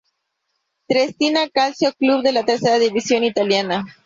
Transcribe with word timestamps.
Triestina 0.87 1.47
Calcio, 1.51 1.93
club 1.93 2.23
de 2.23 2.31
la 2.31 2.43
Tercera 2.43 2.79
División 2.79 3.23
italiana. 3.23 3.85